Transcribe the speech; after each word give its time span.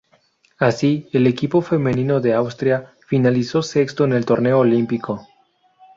Así, 0.57 1.07
el 1.13 1.27
equipo 1.27 1.61
femenino 1.61 2.21
de 2.21 2.33
Austria 2.33 2.95
finalizó 3.07 3.61
sexto 3.61 4.03
en 4.03 4.13
el 4.13 4.25
torneo 4.25 4.57
olímpico. 4.57 5.27